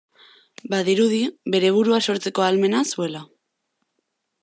[0.73, 1.19] Badirudi,
[1.55, 3.23] bere burua sortzeko ahalmena zuela.